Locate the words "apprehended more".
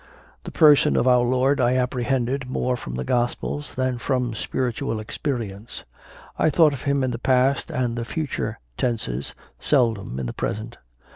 1.77-2.75